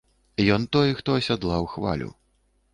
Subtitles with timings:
[0.55, 2.13] Ён той хто, асядлаў хвалю.